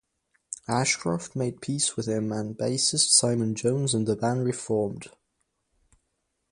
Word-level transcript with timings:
Ashcroft 0.67 1.35
made 1.35 1.61
peace 1.61 1.95
with 1.95 2.07
him 2.07 2.31
and 2.31 2.57
bassist 2.57 3.09
Simon 3.11 3.53
Jones 3.53 3.93
and 3.93 4.07
the 4.07 4.15
band 4.15 4.45
reformed. 4.47 5.09